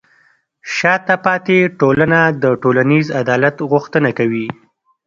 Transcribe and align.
شاته 0.75 1.15
پاتې 1.25 1.57
ټولنه 1.79 2.19
د 2.41 2.43
ټولنیز 2.61 3.07
عدالت 3.21 3.55
غوښتنه 3.71 4.09
کوي. 4.17 4.47